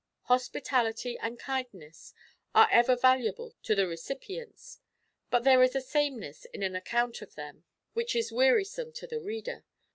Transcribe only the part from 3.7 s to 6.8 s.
the recipients, but there is a sameness in an